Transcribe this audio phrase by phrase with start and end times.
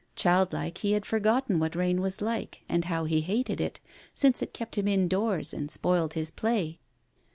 [0.15, 3.79] Child like, he had forgotten what rain was like, and how he hated it,
[4.15, 6.79] since it kept him indoors, and spoiled his play.